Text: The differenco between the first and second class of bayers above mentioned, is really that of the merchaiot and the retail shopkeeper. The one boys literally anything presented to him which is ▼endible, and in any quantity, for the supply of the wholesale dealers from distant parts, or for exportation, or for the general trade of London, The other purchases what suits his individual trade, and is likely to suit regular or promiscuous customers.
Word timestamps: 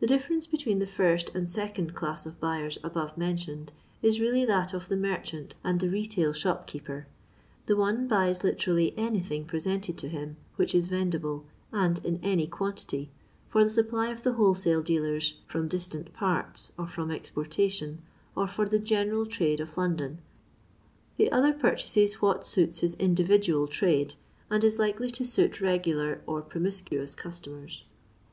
The 0.00 0.08
differenco 0.08 0.50
between 0.50 0.80
the 0.80 0.84
first 0.84 1.30
and 1.32 1.48
second 1.48 1.94
class 1.94 2.26
of 2.26 2.40
bayers 2.40 2.76
above 2.82 3.16
mentioned, 3.16 3.70
is 4.02 4.20
really 4.20 4.44
that 4.44 4.74
of 4.74 4.88
the 4.88 4.96
merchaiot 4.96 5.52
and 5.62 5.78
the 5.78 5.88
retail 5.88 6.32
shopkeeper. 6.32 7.06
The 7.66 7.76
one 7.76 8.08
boys 8.08 8.42
literally 8.42 8.92
anything 8.96 9.44
presented 9.44 9.96
to 9.98 10.08
him 10.08 10.38
which 10.56 10.74
is 10.74 10.88
▼endible, 10.88 11.44
and 11.72 12.04
in 12.04 12.18
any 12.24 12.48
quantity, 12.48 13.10
for 13.48 13.62
the 13.62 13.70
supply 13.70 14.08
of 14.08 14.24
the 14.24 14.32
wholesale 14.32 14.82
dealers 14.82 15.36
from 15.46 15.68
distant 15.68 16.12
parts, 16.12 16.72
or 16.76 16.88
for 16.88 17.08
exportation, 17.12 18.02
or 18.36 18.48
for 18.48 18.66
the 18.66 18.80
general 18.80 19.24
trade 19.24 19.60
of 19.60 19.76
London, 19.78 20.18
The 21.16 21.30
other 21.30 21.52
purchases 21.52 22.14
what 22.14 22.44
suits 22.44 22.80
his 22.80 22.96
individual 22.96 23.68
trade, 23.68 24.16
and 24.50 24.64
is 24.64 24.80
likely 24.80 25.12
to 25.12 25.24
suit 25.24 25.60
regular 25.60 26.22
or 26.26 26.42
promiscuous 26.42 27.14
customers. 27.14 27.84